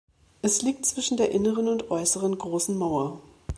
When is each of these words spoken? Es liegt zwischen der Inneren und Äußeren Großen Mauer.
Es 0.41 0.63
liegt 0.63 0.87
zwischen 0.87 1.15
der 1.15 1.29
Inneren 1.31 1.67
und 1.67 1.91
Äußeren 1.91 2.35
Großen 2.39 2.75
Mauer. 2.75 3.21